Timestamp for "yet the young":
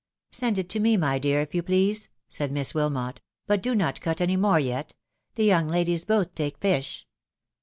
4.59-5.67